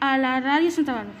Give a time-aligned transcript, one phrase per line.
[0.00, 1.12] a la Radio Santa Bárbara.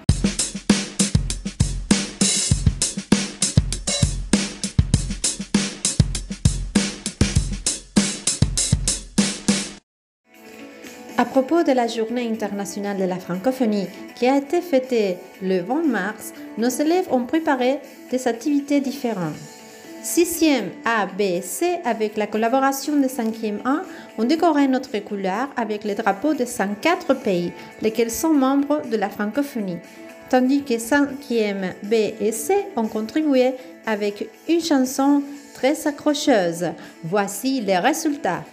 [11.18, 13.86] À propos de la Journée internationale de la francophonie
[14.16, 17.80] qui a été fêtée le 20 mars, nos élèves ont préparé
[18.10, 19.57] des activités différentes.
[20.02, 23.82] 6e A, B C, avec la collaboration de 5e A,
[24.16, 27.52] ont décoré notre couleur avec les drapeaux de 104 pays,
[27.82, 29.78] lesquels sont membres de la francophonie,
[30.30, 33.54] tandis que 5e B et C ont contribué
[33.86, 35.22] avec une chanson
[35.54, 36.66] très accrocheuse.
[37.04, 38.44] Voici les résultats.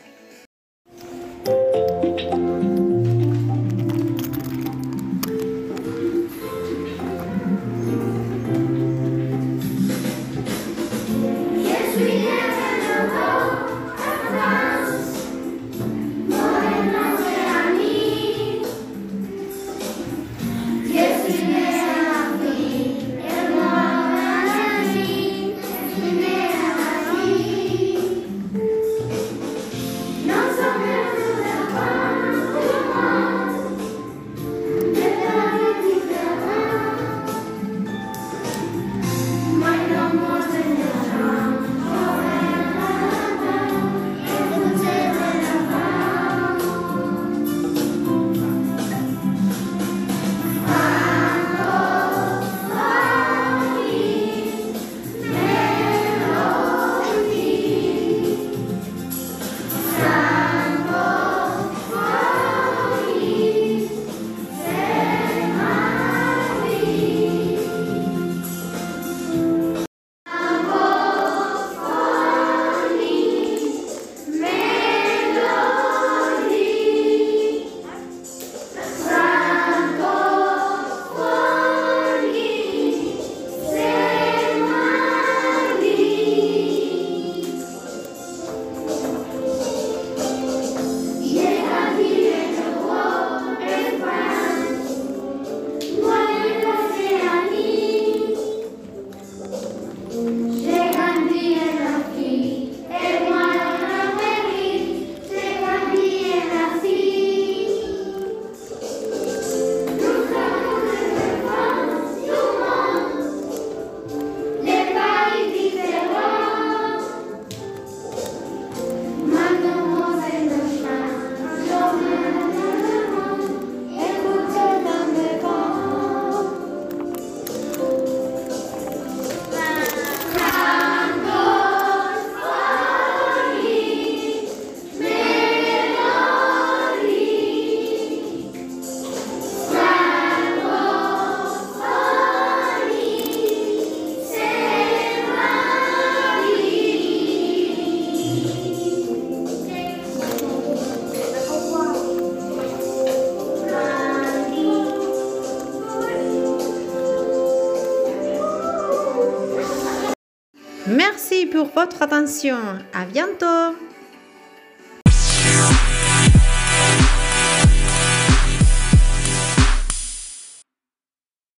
[160.88, 162.58] Merci pour votre attention.
[162.94, 163.76] À bientôt.